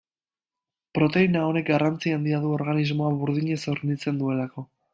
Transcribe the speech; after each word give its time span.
Proteina 0.97 1.43
honek 1.49 1.67
garrantzi 1.67 2.13
handia 2.15 2.39
du 2.45 2.55
organismoa 2.57 3.13
burdinez 3.21 3.61
hornitzen 3.75 4.21
duelako. 4.23 4.69